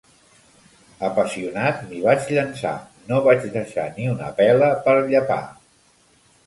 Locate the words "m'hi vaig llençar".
1.91-2.73